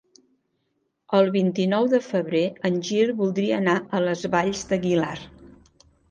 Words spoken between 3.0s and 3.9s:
voldria anar